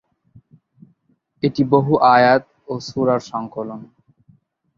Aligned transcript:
এটি 1.43 1.61
বহু 1.73 1.93
আয়াত 2.15 2.43
ও 2.67 2.73
সূরার 2.87 3.21
সংকলন। 3.31 3.79